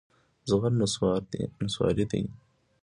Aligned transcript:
زغر 0.49 0.71
نصواري 1.61 2.03
دي. 2.11 2.21